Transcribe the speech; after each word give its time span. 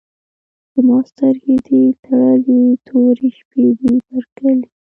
زما 0.73 0.97
سترګې 1.11 1.55
دي 1.67 1.81
تړلي، 2.05 2.63
تورې 2.87 3.29
شپې 3.37 3.65
دي 3.81 3.93
پر 4.07 4.23
کرلي 4.35 4.67